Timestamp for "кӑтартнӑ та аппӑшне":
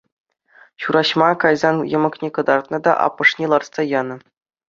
2.37-3.45